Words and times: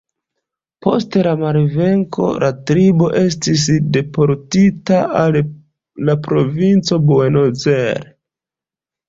Post 0.85 1.17
la 1.25 1.33
malvenko 1.41 2.29
la 2.43 2.49
tribo 2.71 3.09
estis 3.19 3.67
deportita 3.99 5.03
al 5.21 5.39
la 6.11 6.17
provinco 6.31 7.01
Buenos 7.13 7.69
Aires. 7.77 8.11